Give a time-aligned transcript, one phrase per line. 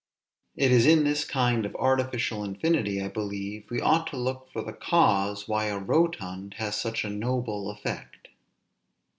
[0.55, 4.63] It is in this kind of artificial infinity, I believe, we ought to look for
[4.63, 8.29] the cause why a rotund has such a noble effect.